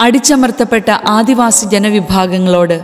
അടിച്ചമർത്തപ്പെട്ട 0.00 0.90
ആദിവാസി 0.90 1.66
ജനവിഭാഗങ്ങളോട് 1.66 2.80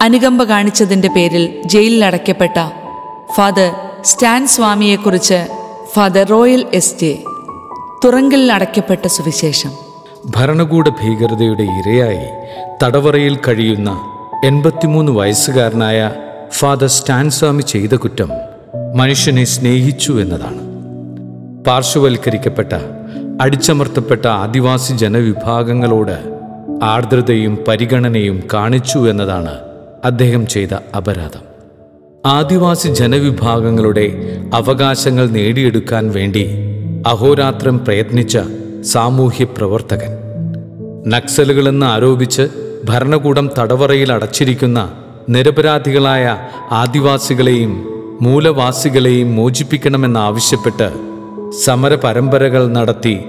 അനുകമ്പ 0.00 0.44
കാണിച്ചതിന്റെ 0.44 1.08
പേരിൽ 1.08 1.62
ജയിലിലടയ്ക്കപ്പെട്ട 1.66 2.70
ഫാദർ 3.36 3.72
സ്റ്റാൻ 4.04 4.46
സ്വാമിയെക്കുറിച്ച് 4.46 5.46
ഫാദർ 5.94 6.26
റോയൽ 6.26 6.66
എസ് 6.74 6.98
ജെ. 7.00 7.18
തുറങ്കലിൽ 8.04 8.52
അടയ്ക്കപ്പെട്ട 8.52 9.06
സുവിശേഷം. 9.06 9.70
ഭരണകൂട 10.26 10.88
ഭീകരതയുടെ 10.88 11.62
ഇരയായി 11.62 12.26
തടവറയിൽ 12.84 13.38
കഴിയുന്ന 13.48 14.00
എൺപത്തിമൂന്ന് 14.44 15.12
വയസ്സുകാരനായ 15.12 16.12
ഫാദർ 16.52 16.86
സ്റ്റാൻ 16.86 17.30
സ്വാമി 17.30 17.62
ചെയ്ത 17.62 17.94
കുറ്റം 17.94 18.30
മനുഷ്യനെ 18.96 19.44
സ്നേഹിച്ചു 19.44 20.12
എന്നതാണ്. 20.12 20.62
പാർശ്വവൽക്കരിക്കപ്പെട്ട 21.64 22.72
അടിച്ചമർത്തപ്പെട്ട 23.40 24.26
ആദിവാസി 24.26 24.92
ജനവിഭാഗങ്ങളോട് 24.92 26.31
ആർദ്രതയും 26.82 27.58
പരിഗണനയും 27.68 28.42
കാണിച്ചു 28.54 28.98
എന്നതാണ് 28.98 29.58
അദ്ദേഹം 30.04 30.46
ചെയ്ത 30.46 30.74
അപരാധം. 30.96 31.42
ആദിവാസി 32.26 32.88
ജനവിഭാഗങ്ങളുടെ 32.88 34.38
അവകാശങ്ങൾ 34.54 35.26
നേടിയെടുക്കാൻ 35.26 36.10
വേണ്ടി 36.10 36.50
അഹോരാത്രം 37.06 37.84
പ്രയത്നിച്ച 37.84 38.38
സാമൂഹ്യ 38.80 39.44
പ്രവർത്തകൻ. 39.44 40.12
നക്സലുകളെന്ന് 41.06 41.86
ആരോപിച്ച് 41.86 42.48
ഭരണകൂടം 42.84 43.50
തടവറയിൽ 43.58 44.12
അടച്ചിരിക്കുന്ന 44.12 44.92
നിരപരാധികളായ 45.28 46.36
ആദിവാസികളെയും 46.70 47.72
മൂലവാസികളെയും 48.20 49.36
മോചിപ്പിക്കണമെന്നാവശ്യപ്പെട്ട് 49.36 50.88
സമരപരമ്പരകൾ 51.64 52.68
നടത്തി 52.68 53.24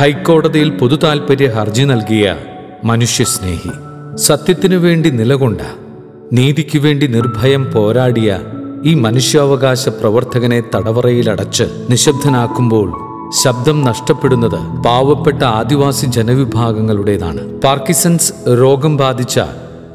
ഹൈക്കോടതിയിൽ 0.00 0.70
പൊതുതാൽപര്യ 0.70 1.46
ഹർജി 1.46 1.82
നൽകിയ 1.82 2.36
മനുഷ്യസ്നേഹി. 2.84 3.70
സത്യത്തിനു 4.16 4.76
വേണ്ടി 4.76 5.10
നിലകൊണ്ട 5.10 5.60
നീതിക്കു 6.32 6.78
വേണ്ടി 6.78 7.06
നിർഭയം 7.06 7.72
പോരാടിയ 7.72 8.40
ഈ 8.84 8.94
മനുഷ്യാവകാശ 8.94 9.88
പ്രവർത്തകനെ 9.88 10.62
തടവറയിലടച്ച് 10.74 11.64
നിശബ്ദനാക്കുമ്പോൾ 11.90 12.88
ശബ്ദം 13.42 13.84
നഷ്ടപ്പെടുന്നത് 13.84 14.82
പാവപ്പെട്ട 14.82 15.42
ആദിവാസി 15.42 16.06
ജനവിഭാഗങ്ങളുടേതാണ്. 16.06 17.60
പാർക്കിസൺസ് 17.60 18.32
രോഗം 18.48 18.96
ബാധിച്ച 18.96 19.40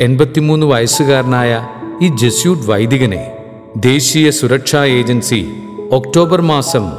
എൺപത്തിമൂന്ന് 0.01 0.65
വയസ്സുകാരനായ 0.65 1.67
ഈ 2.01 2.07
ജസ്യൂട്ട് 2.07 2.71
വൈദികനെ 2.71 3.31
ദേശീയ 3.77 4.29
സുരക്ഷാ 4.29 4.85
ഏജൻസി 4.85 5.47
ഒക്ടോബർ 5.91 6.41
മാസം 6.41 6.91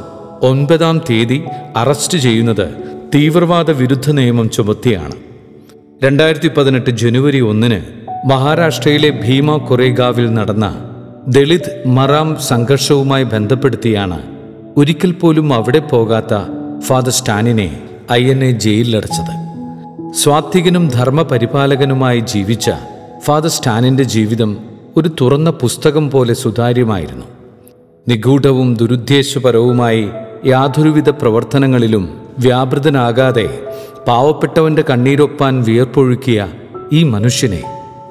ഒൻപതാം 0.43 1.01
തീയതി 1.09 1.43
അറസ്റ്റ് 1.75 2.17
ചെയ്യുന്നത് 2.17 2.67
തീവ്രവാദ 3.15 3.71
വിരുദ്ധ 3.71 4.11
നിയമം 4.11 4.49
ചുമത്തിയാണ്. 4.49 5.30
രണ്ടായിരത്തി 6.03 6.47
പതിനെട്ട് 6.47 6.89
ജനുവരി 6.89 7.39
ഒന്നിന് 7.39 7.81
മഹാരാഷ്ട്രയിലെ 8.27 9.09
ഭീമ 9.09 9.57
കൊറേഗാവിൽ 9.57 10.33
നടന്ന 10.33 10.85
ദളിത് 11.27 11.87
മറാം 11.87 12.37
സംഘർഷവുമായി 12.39 13.23
ബന്ധപ്പെടുത്തിയാണ് 13.23 14.21
ഒരിക്കൽ 14.77 15.11
പോലും 15.11 15.53
അവിടെ 15.53 15.79
പോകാത്ത 15.79 16.33
ഫാദർ 16.79 17.09
സ്റ്റാനിനെ 17.09 17.81
ഐ 18.11 18.25
എൻ 18.25 18.43
എ 18.43 18.51
ജയിലിലടച്ചത്. 18.51 19.33
സ്വാത്വികനും 20.13 20.87
ധർമ്മപരിപാലകനുമായി 20.87 22.19
ജീവിച്ച 22.19 22.71
ഫാദർ 23.23 23.49
സ്റ്റാനിന്റെ 23.49 24.03
ജീവിതം 24.03 24.57
ഒരു 24.97 25.11
തുറന്ന 25.21 25.49
പുസ്തകം 25.49 26.11
പോലെ 26.11 26.33
സുതാര്യമായിരുന്നു. 26.33 27.25
നിഗൂഢവും 28.07 28.75
ദുരുദ്ദേശപരവുമായി 28.75 30.09
യാതൊരുവിധ 30.45 31.09
പ്രവർത്തനങ്ങളിലും 31.09 32.17
വ്യാപൃതനാകാതെ 32.39 33.60
പാവപ്പെട്ടവന്റെ 34.07 34.83
കണ്ണീരൊപ്പാൻ 34.89 35.63
വിയർപ്പൊഴുക്കിയ 35.63 36.47
ഈ 36.91 37.03
മനുഷ്യനെ 37.03 37.63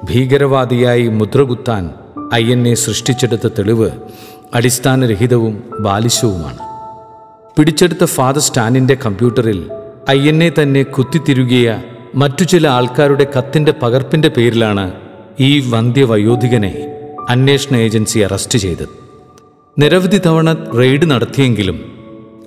ഭീകരവാദിയായി 0.03 1.07
മുദ്രകുത്താൻ 1.07 1.89
ഐ 2.33 2.51
എൻ 2.51 2.67
എ 2.67 2.73
സൃഷ്ടിച്ചെടുത്ത 2.73 3.47
തെളിവ് 3.47 3.89
അടിസ്ഥാനരഹിതവും 4.53 5.63
ബാലിശവുമാണ്. 5.79 6.57
പിടിച്ചെടുത്ത 7.57 8.03
ഫാദർ 8.03 8.41
സ്റ്റാനിന്റെ 8.41 8.97
കമ്പ്യൂട്ടറിൽ 9.05 9.69
ഐ 10.09 10.27
എൻ 10.27 10.43
എ 10.43 10.51
തന്നെ 10.61 10.83
കുത്തിത്തിരുകിയ 10.83 11.81
മറ്റു 12.15 12.43
ചില 12.43 12.67
ആൾക്കാരുടെ 12.67 13.27
കത്തിന്റെ 13.37 13.73
പകർപ്പിന്റെ 13.81 14.27
പേരിലാണ് 14.27 14.91
ഈ 15.39 15.69
വന്ധ്യവയോധികനെ 15.69 16.95
അന്വേഷണ 17.29 17.75
ഏജൻസി 17.75 18.19
അറസ്റ്റ് 18.19 18.59
ചെയ്തത്. 18.59 18.89
നിരവധി 19.79 20.21
തവണ 20.25 20.53
റെയ്ഡ് 20.53 21.11
നടത്തിയെങ്കിലും 21.11 21.90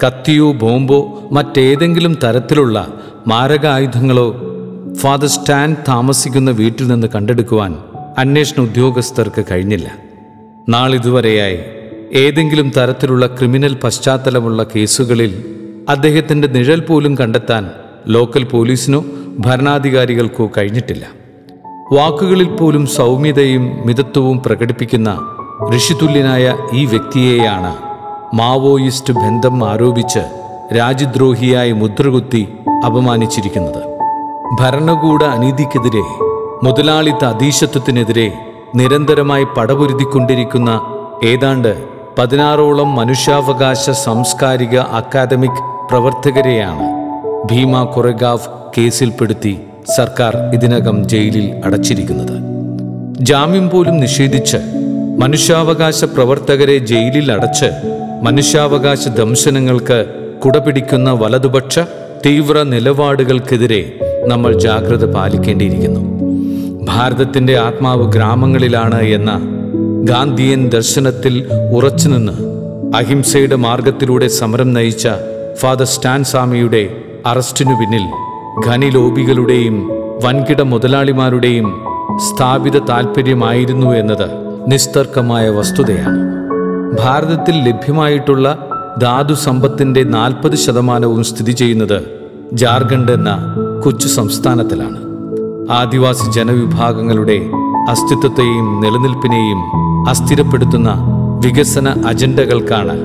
കത്തിയോ 0.04 0.52
ബോംബോ 0.52 1.28
മറ്റേതെങ്കിലും 1.32 2.18
തരത്തിലുള്ള 2.24 2.88
മാരകായുധങ്ങളോ 3.26 4.36
ഫാദർ 4.94 5.26
സ്റ്റാൻ 5.26 5.76
താമസിക്കുന്ന 5.88 6.50
വീട്ടിൽ 6.50 6.88
നിന്ന് 6.88 7.06
കണ്ടെടുക്കുവാൻ 7.14 7.76
അന്വേഷണ 8.18 8.62
ഉദ്യോഗസ്ഥർക്ക് 8.62 9.44
കഴിഞ്ഞില്ല. 9.50 9.94
നാളിതുവരെയായി 10.68 11.58
ഏതെങ്കിലും 12.12 12.72
തരത്തിലുള്ള 12.76 13.26
ക്രിമിനൽ 13.26 13.74
പശ്ചാത്തലമുള്ള 13.74 14.66
കേസുകളിൽ 14.76 15.44
അദ്ദേഹത്തിന്റെ 15.88 16.48
നിഴൽ 16.48 16.80
പോലും 16.80 17.14
കണ്ടെത്താൻ 17.14 17.70
ലോക്കൽ 18.06 18.44
പോലീസിനോ 18.44 19.04
ഭരണാധികാരികൾക്കോ 19.38 20.50
കഴിഞ്ഞിട്ടില്ല. 20.58 21.08
വാക്കുകളിൽ 21.92 22.56
പോലും 22.56 22.86
സൗമ്യതയും 22.86 23.86
മിതത്വവും 23.86 24.42
പ്രകടിപ്പിക്കുന്ന 24.46 25.20
ഋഷിതുല്യനായ 25.76 26.56
ഈ 26.72 26.84
വ്യക്തിയെയാണ് 26.84 27.93
മാവോയിസ്റ്റ് 28.34 29.12
ബന്ധം 29.12 29.70
ആരോപിച്ച് 29.70 30.22
രാജ്യദ്രോഹിയായി 30.76 31.72
മുദ്രകുത്തി 31.72 32.48
അപമാനിച്ചിരിക്കുന്നത്. 32.86 33.82
ഭരണകൂട 34.60 35.24
അനീതിക്കെതിരെ 35.24 36.02
മുതലാളിത്ത 36.64 37.24
അധീശത്വത്തിനെതിരെ 37.24 38.32
നിരന്തരമായി 38.76 39.44
പടപൊരുതിക്കൊണ്ടിരിക്കുന്ന 39.44 40.80
ഏതാണ്ട് 41.24 41.84
പതിനാറോളം 42.18 42.94
മനുഷ്യാവകാശ 42.94 43.90
സാംസ്കാരിക 43.90 44.78
അക്കാദമിക് 44.78 45.88
പ്രവർത്തകരെയാണ് 45.90 46.86
ഭീമ 47.50 47.84
കൊറഗാവ് 47.84 48.50
കേസിൽപ്പെടുത്തി 48.78 49.60
സർക്കാർ 49.96 50.36
ഇതിനകം 50.36 51.08
ജയിലിൽ 51.08 51.60
അടച്ചിരിക്കുന്നത്. 51.64 52.36
ജാമ്യം 53.20 53.70
പോലും 53.70 54.00
നിഷേധിച്ച് 54.00 54.56
മനുഷ്യാവകാശ 55.18 56.04
പ്രവർത്തകരെ 56.04 56.78
ജയിലിൽ 56.78 57.32
അടച്ച് 57.32 57.93
മനുഷ്യാവകാശ 58.24 59.08
ദംശനങ്ങൾക്ക് 59.08 60.06
കുടപിടിക്കുന്ന 60.44 61.10
വലതുപക്ഷ 61.10 61.78
തീവ്ര 62.26 62.62
നിലപാടുകൾക്കെതിരെ 62.62 63.98
നമ്മൾ 64.26 64.58
ജാഗ്രത 64.58 65.12
പാലിക്കേണ്ടിയിരിക്കുന്നു. 65.12 66.00
ഭാരതത്തിന്റെ 66.84 67.58
ആത്മാവ് 67.58 68.12
ഗ്രാമങ്ങളിലാണ് 68.12 69.02
എന്ന 69.02 69.40
ഗാന്ധിയൻ 70.04 70.68
ദർശനത്തിൽ 70.68 71.46
ഉറച്ചുനിന്ന് 71.74 72.32
അഹിംസയുടെ 72.96 73.56
മാർഗത്തിലൂടെ 73.56 74.26
സമരം 74.26 74.72
നയിച്ച 74.72 75.08
ഫാദർ 75.56 75.84
സ്റ്റാൻ 75.84 76.24
സ്വാമിയുടെ 76.24 76.96
അറസ്റ്റിനു 77.26 77.74
പിന്നിൽ 77.74 78.06
ഖനി 78.66 78.90
ലോബികളുടെയും 78.90 79.90
വൻകിട 80.24 80.62
മുതലാളിമാരുടെയും 80.62 81.84
സ്ഥാപിത 82.28 82.78
താൽപ്പര്യമായിരുന്നു 82.78 83.86
എന്നത് 83.96 84.28
നിസ്തർക്കമായ 84.68 85.48
വസ്തുതയാണ്. 85.48 86.43
ഭാരതത്തിൽ 86.98 87.64
ലഭ്യമായിട്ടുള്ള 87.68 88.68
ധാതു 89.02 89.34
സമ്പത്തിന്റെ 89.34 90.02
നാൽപ്പത് 90.02 90.54
ശതമാനവും 90.54 91.24
സ്ഥിതി 91.24 91.52
ചെയ്യുന്നത് 91.52 92.02
ജാർഖണ്ഡ് 92.52 93.12
എന്ന 93.12 93.30
കൊച്ചു 93.84 94.08
സംസ്ഥാനത്തിലാണ്. 94.08 94.98
ആദിവാസി 95.70 96.32
ജനവിഭാഗങ്ങളുടെ 96.32 97.36
അസ്തിത്വത്തെയും 97.90 98.80
നിലനിൽപ്പിനെയും 98.80 99.60
അസ്ഥിരപ്പെടുത്തുന്ന 100.08 100.90
വികസന 101.46 101.88
അജണ്ടകൾക്കാണ് 102.06 102.96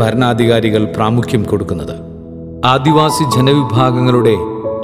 ഭരണാധികാരികൾ 0.00 0.84
പ്രാമുഖ്യം 0.84 1.42
കൊടുക്കുന്നത്. 1.42 1.94
ആദിവാസി 2.64 3.24
ജനവിഭാഗങ്ങളുടെ 3.36 4.36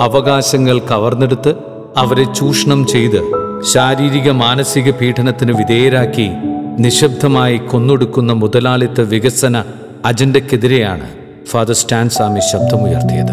അവകാശങ്ങൾ 0.05 0.79
കവർന്നെടുത്ത് 0.79 1.55
അവരെ 1.97 2.25
ചൂഷണം 2.25 2.87
ചെയ്ത് 2.87 3.21
ശാരീരിക 3.63 4.31
മാനസിക 4.31 4.91
പീഡനത്തിന് 4.91 5.53
വിധേയരാക്കി 5.53 6.31
നിശബ്ദമായി 6.79 7.57
കൊന്നൊടുക്കുന്ന 7.57 8.33
മുതലാളിത്ത 8.33 9.01
വികസന 9.01 9.65
അജണ്ടയ്ക്കെതിരെയാണ് 10.05 11.09
ഫാദർ 11.51 11.75
സ്റ്റാൻസാമി 11.75 12.41
ശബ്ദമുയർത്തിയത്. 12.53 13.33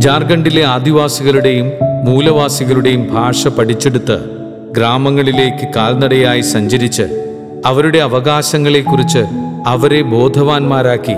ജാർഖണ്ഡിലെ 0.00 0.64
ആദിവാസികളുടെയും 0.64 1.72
മൂലവാസികളുടെയും 2.04 3.14
ഭാഷ 3.14 3.48
പഠിച്ചെടുത്ത് 3.48 4.20
ഗ്രാമങ്ങളിലേക്ക് 4.72 5.68
കാൽനടയായി 5.76 6.40
സഞ്ചരിച്ച് 6.40 7.02
അവരുടെ 7.66 7.98
അവകാശങ്ങളെക്കുറിച്ച് 7.98 9.18
അവരെ 9.66 10.02
ബോധവാന്മാരാക്കി 10.02 11.16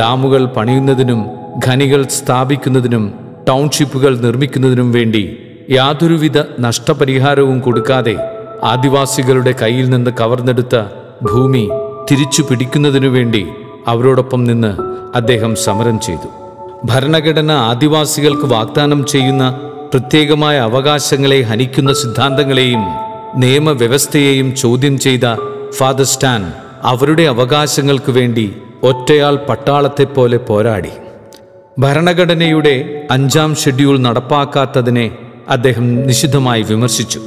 ഡാമുകൾ 0.00 0.44
പണിയുന്നതിനും 0.44 1.30
ഖനികൾ 1.66 2.02
സ്ഥാപിക്കുന്നതിനും 2.02 3.14
ടൗൺഷിപ്പുകൾ 3.48 4.20
നിർമ്മിക്കുന്നതിനും 4.20 4.92
വേണ്ടി 4.92 5.38
യാതൊരുവിധ 5.70 6.38
നഷ്ടപരിഹാരവും 6.60 7.60
കൊടുക്കാതെ 7.60 8.16
ആദിവാസികളുടെ 8.64 9.54
കയ്യിൽ 9.62 9.90
നിന്ന് 9.90 10.10
കവർന്നെടുത്ത 10.20 10.82
ഭൂമി 11.22 11.68
തിരിച്ചു 12.10 12.42
പിടിക്കുന്നതിനു 12.42 13.08
വേണ്ടി 13.08 13.46
അവരോടൊപ്പം 13.86 14.44
നിന്ന് 14.44 14.76
അദ്ദേഹം 15.16 15.56
സമരം 15.56 16.00
ചെയ്തു. 16.00 16.28
ഭരണഘടന 16.84 17.52
ആദിവാസികൾക്ക് 17.52 18.46
വാഗ്ദാനം 18.46 19.06
ചെയ്യുന്ന 19.06 19.60
പ്രത്യേകമായ 19.92 20.58
അവകാശങ്ങളെ 20.58 21.40
ഹനിക്കുന്ന 21.40 21.92
സിദ്ധാന്തങ്ങളെയും 21.92 22.84
നിയമവ്യവസ്ഥയെയും 23.36 24.56
ചോദ്യം 24.56 24.98
ചെയ്ത 24.98 25.20
ഫാദർ 25.70 26.04
സ്റ്റാൻ 26.04 26.52
അവരുടെ 26.82 27.22
അവകാശങ്ങൾക്ക് 27.22 28.12
വേണ്ടി 28.12 28.56
ഒറ്റയാൾ 28.82 29.36
പട്ടാളത്തെപ്പോലെ 29.36 30.36
പോരാടി. 30.36 30.90
ഭരണഘടനയുടെ 31.78 33.06
അഞ്ചാം 33.10 33.54
ഷെഡ്യൂൾ 33.54 33.98
നടപ്പാക്കാത്തതിനെ 33.98 35.10
അദ്ദേഹം 35.48 36.06
നിശിതമായി 36.06 36.62
വിമർശിച്ചു. 36.62 37.20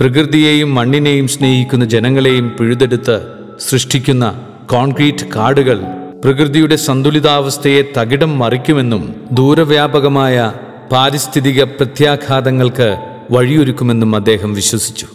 പ്രകൃതിയെയും 0.00 0.74
മണ്ണിനെയും 0.74 1.28
സ്നേഹിക്കുന്ന 1.28 1.84
ജനങ്ങളെയും 1.84 2.56
പിഴുതെടുത്ത് 2.58 3.16
സൃഷ്ടിക്കുന്ന 3.60 4.34
കോൺക്രീറ്റ് 4.70 5.26
കാടുകൾ 5.36 5.80
പ്രകൃതിയുടെ 6.24 6.76
സന്തുലിതാവസ്ഥയെ 6.76 7.82
തകിടം 7.98 8.38
മറിക്കുമെന്നും 8.38 9.14
ദൂരവ്യാപകമായ 9.32 10.52
പാരിസ്ഥിതിക 10.92 11.62
പ്രത്യാഘാതങ്ങൾക്ക് 11.62 12.88
വഴിയൊരുക്കുമെന്നും 13.30 14.16
അദ്ദേഹം 14.16 14.54
വിശ്വസിച്ചു. 14.54 15.06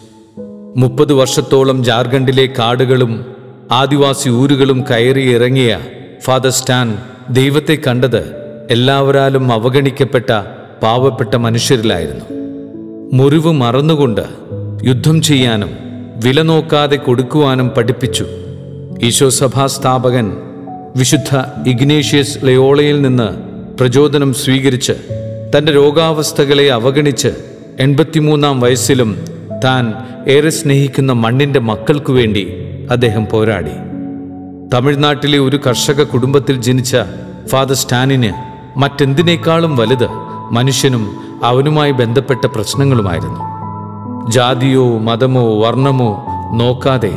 മുപ്പത് 0.77 1.13
വർഷത്തോളം 1.13 1.83
ജാർഖണ്ഡിലെ 1.83 2.45
കാടുകളും 2.45 3.25
ആദിവാസി 3.71 4.29
ഊരുകളും 4.29 4.83
കയറി 4.91 5.33
ഇറങ്ങിയ 5.33 5.79
ഫാദർ 6.21 6.49
സ്റ്റാൻ 6.49 6.97
ദൈവത്തെ 7.29 7.77
കണ്ടത് 7.87 8.23
എല്ലാവരാലും 8.71 9.53
അവഗണിക്കപ്പെട്ട 9.53 10.31
പാവപ്പെട്ട 10.83 11.35
മനുഷ്യരിലായിരുന്നു. 11.35 12.25
മുറിവ് 13.13 13.51
മറന്നുകൊണ്ട് 13.51 14.45
യുദ്ധം 14.87 15.21
ചെയ്യാനും 15.21 15.69
വില 16.25 16.41
നോക്കാതെ 16.41 16.95
കൊടുക്കുവാനും 16.95 17.69
പഠിപ്പിച്ചു. 17.69 18.25
ഈശോ 19.01 19.29
സഭാ 19.29 19.67
സ്ഥാപകൻ 19.67 20.37
വിശുദ്ധ 20.95 21.37
ഇഗ്നേഷ്യസ് 21.67 22.37
ലയോളയിൽ 22.43 23.01
നിന്ന് 23.01 23.27
പ്രചോദനം 23.77 24.33
സ്വീകരിച്ച് 24.33 24.93
തന്റെ 25.57 25.71
രോഗാവസ്ഥകളെ 25.71 26.71
അവഗണിച്ച് 26.71 27.27
എൺപത്തിമൂന്നാം 27.79 28.59
വയസ്സിലും 28.59 29.25
താൻ 29.63 29.93
ഏറെ 30.27 30.49
സ്നേഹിക്കുന്ന 30.49 31.13
മണ്ണിന്റെ 31.13 31.59
മക്കൾക്കു 31.59 32.13
വേണ്ടി 32.13 32.43
അദ്ദേഹം 32.91 33.25
പോരാടി. 33.25 33.75
തമിഴ്നാട്ടിലെ 34.73 35.39
ഒരു 35.39 35.59
കർഷക 35.67 36.03
കുടുംബത്തിൽ 36.03 36.61
ജനിച്ച 36.61 36.97
ഫാദർ 37.47 37.73
സ്റ്റാനിന് 37.73 38.33
മറ്റെന്തിനേക്കാളും 38.79 39.77
വലുത് 39.77 40.07
മനുഷ്യനും 40.51 41.17
അവനുമായി 41.43 41.91
ബന്ധപ്പെട്ട 41.91 42.45
പ്രശ്നങ്ങളുമായിരുന്നു. 42.45 43.55
ജാതിയോ 44.31 45.00
മതമോ 45.00 45.60
വർണമോ 45.60 46.12
നോക്കാതെ 46.54 47.13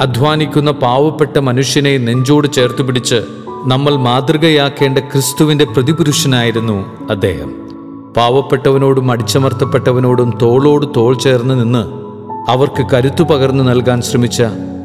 അധ്വാനിക്കുന്ന 0.00 0.70
പാവപ്പെട്ട 0.82 1.38
മനുഷ്യനെ 1.38 1.98
നെഞ്ചോട് 1.98 2.52
ചേർത്ത് 2.52 2.82
പിടിച്ച് 2.82 3.18
നമ്മൾ 3.66 3.96
മാതൃകയാക്കേണ്ട 3.96 4.98
ക്രിസ്തുവിന്റെ 4.98 5.64
പ്രതിപുരുഷനായിരുന്നു 5.64 6.76
അദ്ദേഹം. 7.10 7.50
പാവപ്പെട്ടവനോടും 8.16 9.10
അടിച്ചമർത്തപ്പെട്ടവനോടും 9.10 10.38
തോളോട് 10.42 10.86
തോൾ 10.96 11.18
ചേർന്ന് 11.18 11.60
നിന്ന് 11.60 11.82
അവർക്ക് 12.48 12.82
കരുത്തു 12.92 13.22
പകർന്നു 13.22 13.64
നൽകാൻ 13.64 14.02
ശ്രമിച്ച 14.02 14.40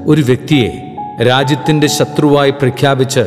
ഒരു 0.05 0.21
വ്യക്തിയെ 0.21 0.69
രാജ്യത്തിന്റെ 1.21 1.87
ശത്രുവായി 1.87 2.51
പ്രഖ്യാപിച്ച് 2.51 3.23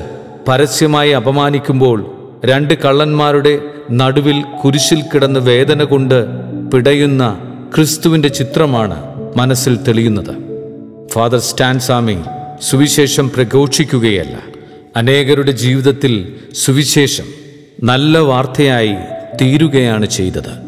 പരസ്യമായി 0.48 1.10
അപമാനിക്കുമ്പോൾ 1.10 1.98
രണ്ട് 2.44 2.74
കള്ളന്മാരുടെ 2.74 3.54
നടുവിൽ 3.90 4.44
കുരിശിൽ 4.62 5.00
കിടന്ന് 5.02 5.40
വേദന 5.40 5.84
കൊണ്ട് 5.84 6.18
പിടയുന്ന 6.72 7.24
ക്രിസ്തുവിന്റെ 7.74 8.28
ചിത്രമാണ് 8.28 8.96
മനസ്സിൽ 9.36 9.76
തെളിയുന്നത്. 9.76 10.36
ഫാദർ 11.08 11.38
സ്റ്റാൻസാമി 11.38 12.18
സുവിശേഷം 12.62 13.30
പ്രഘോഷിക്കുകയല്ല. 13.30 14.38
അനേകരുടെ 14.96 15.52
ജീവിതത്തിൽ 15.52 16.36
സുവിശേഷം 16.54 17.24
നല്ല 17.82 18.18
വാർത്തയായി 18.18 18.94
തീരുകയാണ് 19.40 20.06
ചെയ്തത്. 20.06 20.67